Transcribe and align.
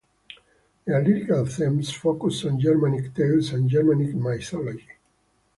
Their 0.85 1.03
lyrical 1.03 1.45
themes 1.45 1.91
focus 1.93 2.43
on 2.45 2.59
Germanic 2.59 3.13
tales 3.13 3.51
and 3.53 3.69
Germanic 3.69 4.15
mythology. 4.15 4.87